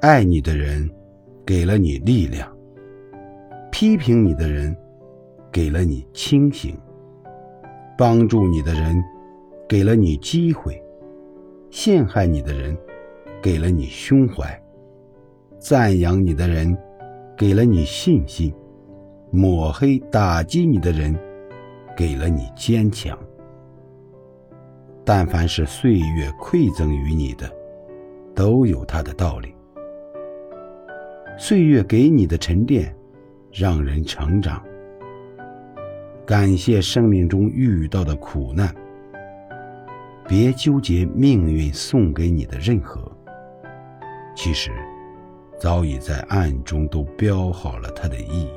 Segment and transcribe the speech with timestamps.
[0.00, 0.88] 爱你的人
[1.44, 2.46] 给了你力量，
[3.72, 4.76] 批评你的人
[5.50, 6.78] 给了你清醒，
[7.96, 9.02] 帮助你的人
[9.66, 10.80] 给了你机会，
[11.70, 12.76] 陷害你的人
[13.40, 14.62] 给了你胸怀，
[15.58, 16.76] 赞扬你的人
[17.34, 18.52] 给了你信心，
[19.30, 21.18] 抹黑打击你的人
[21.96, 23.18] 给了你坚强。
[25.06, 27.50] 但凡是岁月馈赠于你的，
[28.34, 29.55] 都有它的道理。
[31.38, 32.96] 岁月给你的沉淀，
[33.52, 34.64] 让人成长。
[36.24, 38.74] 感谢生命中遇到的苦难，
[40.26, 43.12] 别纠结命运送给你的任何。
[44.34, 44.70] 其实，
[45.60, 48.55] 早已在暗中都标好了它的意义。